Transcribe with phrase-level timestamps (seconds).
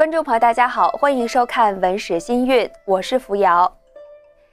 [0.00, 3.70] 观众朋友，大家好，欢迎收看《文史新韵》，我是扶摇。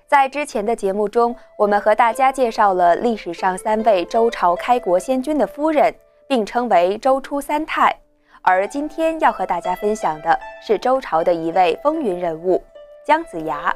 [0.05, 5.95] 在之前的节目中，我们和大家介绍了历史上三位周朝开国先君的夫人，
[6.27, 7.95] 并称为周初三太。
[8.41, 12.61] 而今天要和大家分享的是周朝的一位风云人物
[13.05, 13.73] 姜子牙。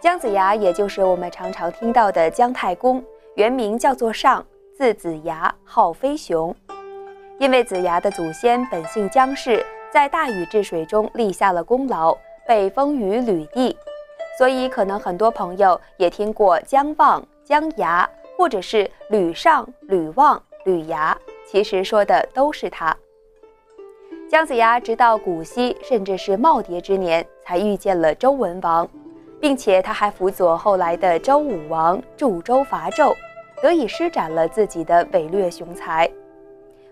[0.00, 3.04] 姜子牙也就是我们常常听到的姜太公，
[3.34, 4.42] 原名叫做尚，
[4.74, 6.56] 字子牙，号飞熊。
[7.38, 9.62] 因为子牙的祖先本姓姜氏。
[9.92, 13.76] 在大禹治水中立下了功劳，被封于吕地，
[14.38, 21.16] 所以可能很多朋友也听过姜望、姜牙，或者是吕尚、吕望、吕牙，
[21.46, 22.96] 其实说的都是他。
[24.30, 28.88] 姜子牙直到古稀，甚至是耄耋之年，才遇见了周文王，
[29.38, 33.14] 并且他还辅佐后来的周武王助周伐纣，
[33.60, 36.10] 得以施展了自己的伟略雄才。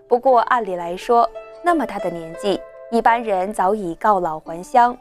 [0.07, 1.27] 不过按理来说，
[1.63, 2.61] 那么大的年纪，
[2.91, 4.95] 一般人早已告老还乡，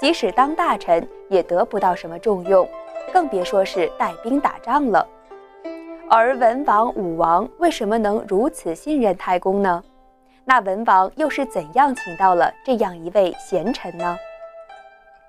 [0.00, 2.66] 即使当大臣也得不到什么重用，
[3.12, 5.06] 更别说是带兵打仗了。
[6.08, 9.84] 而文王、武王为什么能如此信任太公呢？
[10.46, 14.16] 那文王又是怎样请到了这样一位贤臣呢？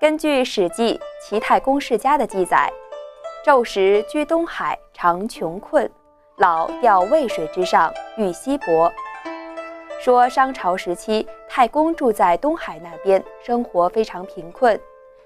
[0.00, 2.72] 根据《史记·齐太公世家》的记载，
[3.44, 5.90] 纣时居东海，常穷困，
[6.38, 8.90] 老钓渭水之上，遇西伯。
[9.98, 14.78] 说商朝时期，太公住在东海那边，生活非常贫困。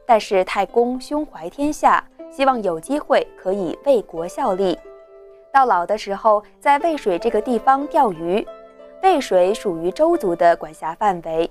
[0.07, 4.79] 但是太公胸怀天下，希望有机会可以为国效力。
[5.53, 8.47] 到老的时候，在渭水这个地方钓鱼。
[9.03, 11.49] 渭水属于周族的管辖范围。《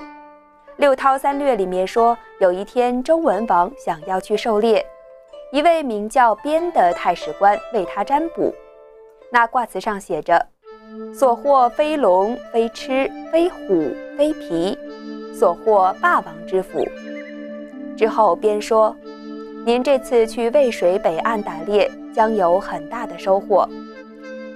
[0.77, 4.85] 六韬三略》里面说，有一天周文王想要去狩猎，
[5.51, 8.53] 一位名叫边的太史官为他占卜。
[9.31, 10.47] 那卦辞上写着。
[11.13, 14.77] 所获非龙，非螭，非虎，非皮，
[15.33, 16.88] 所获霸王之福。
[17.97, 18.95] 之后边说
[19.65, 23.67] ：“您这次去渭水北岸打猎，将有很大的收获。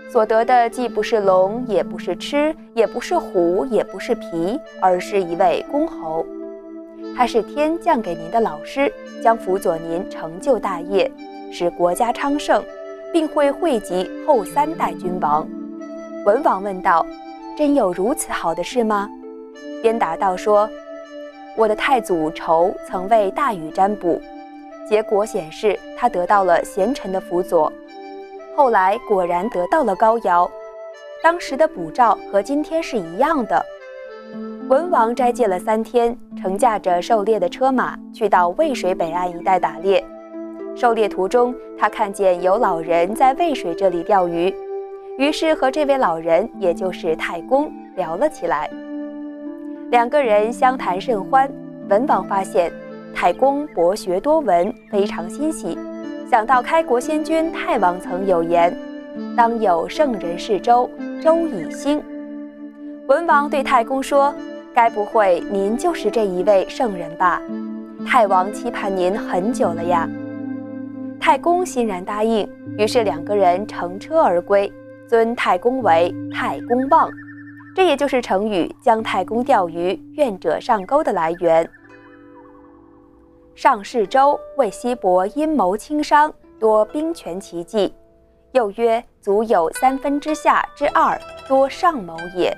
[0.10, 6.26] 所得的既不是龙，也不是螭，也不是虎，也不是皮，而是一位公侯。
[7.16, 8.92] 他是天降给您的老师，
[9.22, 11.12] 将辅佐您成就大业，
[11.52, 12.64] 使国家昌盛，
[13.12, 15.46] 并会惠及后三代君王。”
[16.26, 17.06] 文王问道
[17.58, 19.10] ：“真有如此好的事吗？”
[19.84, 20.70] 边答道：“说，
[21.58, 24.22] 我的太祖仇曾为大禹占卜，
[24.88, 27.72] 结果显示他得到了贤臣的辅佐，
[28.56, 30.50] 后来果然得到了高尧。
[31.22, 33.66] 当时的卜兆和今天是一样的。”
[34.70, 40.02] 文王斋戒了三天，乘驾着狩猎的车马，去到渭水北岸一带打猎。
[40.74, 44.56] 狩猎途中，他看见有老人在渭水这里钓鱼。
[45.18, 48.70] 于是和这位老人，也就是太公聊了起来。
[49.92, 51.50] 两个人相谈甚欢。
[51.90, 52.72] 文王发现
[53.14, 55.78] 太公博学多闻，非常欣喜，
[56.32, 58.76] 想到开国先君太王曾有言
[59.36, 60.90] ：“当有圣人是周，
[61.22, 62.02] 周以兴。”
[63.08, 64.34] 文王对太公说
[64.74, 67.42] ：“该不会您就是这一位圣人吧？
[68.08, 70.10] 太王期盼您很久了呀。”
[71.20, 72.50] 太公欣然答应。
[72.78, 74.72] 于是两个人乘车而归。
[75.14, 77.08] 尊太公为太公望，
[77.76, 81.70] 这也就是成语“姜太公钓鱼，愿者上钩”的来源。
[83.54, 87.94] 上世周为西伯阴谋轻商，多兵权奇计，
[88.54, 91.16] 又曰：“足有三分之下之二，
[91.48, 92.52] 多上谋也。”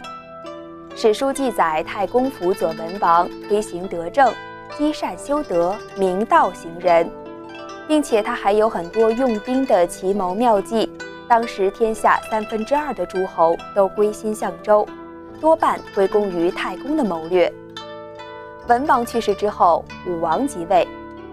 [0.95, 4.31] 史书记载，太公辅佐文王，推行德政，
[4.77, 7.05] 积善修德，明道行人，
[7.85, 10.89] 并且他还有很多用兵的奇谋妙计。
[11.28, 14.88] 当时天下三分之二的诸侯都归心向周，
[15.41, 17.52] 多半归功于太公的谋略。
[18.68, 20.88] 文王去世之后，武王即位，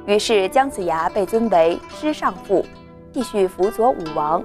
[0.07, 2.65] 于是姜子牙被尊为师尚父，
[3.13, 4.43] 继续辅佐武王。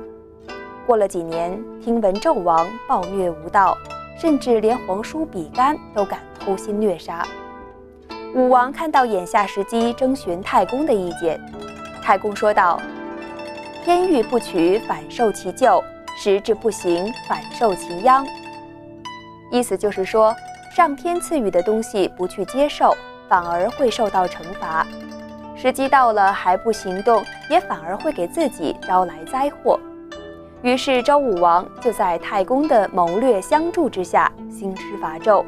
[0.85, 3.77] 过了几年，听闻纣王暴虐无道，
[4.19, 7.25] 甚至连皇叔比干都敢偷心虐杀。
[8.35, 11.39] 武王看到眼下时机，征询太公的意见。
[12.01, 12.79] 太公说道。
[13.87, 15.81] 天欲不取，反受其咎；
[16.17, 18.27] 时至不行，反受其殃。
[19.49, 20.35] 意思就是说，
[20.75, 22.93] 上天赐予的东西不去接受，
[23.29, 24.85] 反而会受到惩罚；
[25.55, 29.79] 时机到了还不行动，也反而会给自己招来灾祸。
[30.61, 35.45] 于是周武王就在太公的谋略相助之下，兴师伐纣，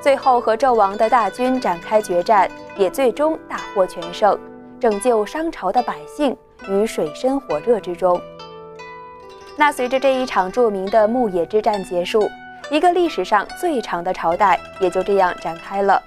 [0.00, 4.36] 最后和纣王的大军展开决战，也最终大获全胜，
[4.80, 6.36] 拯救商朝的百姓。
[6.68, 8.20] 于水深火热之中。
[9.56, 12.28] 那随着这一场著名的牧野之战结束，
[12.70, 16.02] 一个历史上最长的朝代也就这样展开了。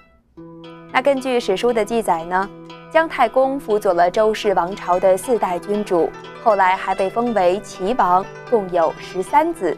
[0.91, 2.49] 那根据史书的记载呢，
[2.91, 6.09] 姜太公辅佐了周氏王朝的四代君主，
[6.43, 9.77] 后来还被封为齐王，共有十三子，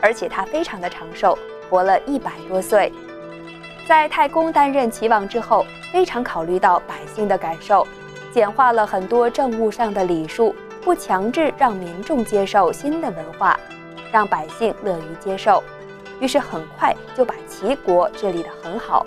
[0.00, 1.36] 而且他非常的长寿，
[1.68, 2.92] 活了一百多岁。
[3.86, 7.86] 在太公担任齐王之后，非常考虑到百姓的感受，
[8.32, 13.58] 简化了很多政务上的礼数，不强制让民众接受新的文化，
[14.12, 15.62] 让百姓乐于接受，
[16.20, 19.06] 于是很快就把齐国治理得很好。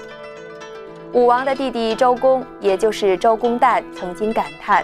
[1.14, 4.84] 武王的弟弟周公，也就是周公旦，曾经感叹：“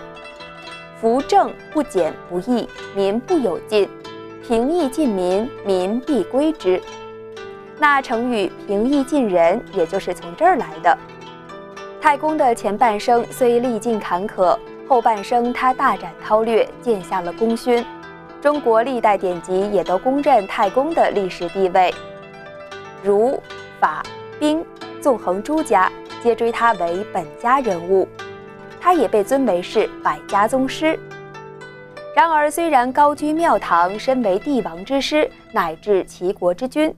[0.99, 3.87] 夫政不简不易，民不有进；
[4.47, 6.81] 平易近民，民必归之。”
[7.77, 10.97] 那成语“平易近人”也就是从这儿来的。
[12.05, 14.55] 太公的前半生虽历尽坎坷，
[14.87, 17.83] 后半生他大展韬略，建下了功勋。
[18.39, 21.91] 中国历代典籍也都公认太公的历史地位。
[23.01, 23.41] 儒、
[23.79, 24.03] 法、
[24.39, 24.63] 兵
[25.01, 25.91] 纵横诸家，
[26.21, 28.07] 皆追他为本家人物。
[28.79, 30.99] 他也被尊为是百家宗师。
[32.15, 36.95] 然而，虽然高居庙堂，身为帝王之师，乃至齐国之君。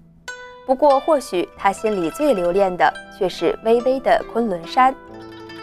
[0.67, 4.93] 不过，或许他心里最留恋的却是巍巍的昆仑山。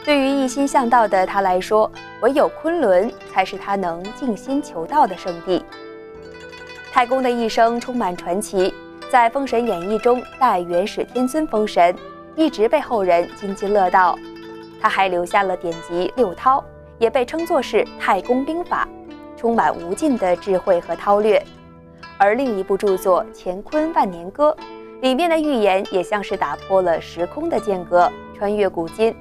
[0.03, 1.91] 对于一心向道的他来说，
[2.23, 5.63] 唯有昆仑才是他能静心求道的圣地。
[6.91, 8.73] 太公的一生充满传奇，
[9.11, 11.95] 在《封神演义》中代元始天尊封神，
[12.35, 14.19] 一直被后人津津乐道。
[14.81, 16.59] 他还留下了典籍《六韬》，
[16.99, 18.89] 也被称作是太公兵法，
[19.37, 21.45] 充满无尽的智慧和韬略。
[22.17, 24.57] 而另一部著作《乾坤万年歌》。
[25.01, 29.15] 里面的预言也像是打破了时空的间隔，穿越古今。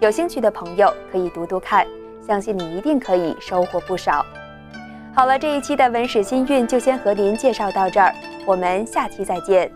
[0.00, 1.86] 有兴趣的朋友可以读读看，
[2.24, 4.24] 相信你一定可以收获不少。
[5.14, 8.12] 好了，这一期的文史新韵就先和您介绍到这儿，
[8.44, 9.70] 我们下期再见。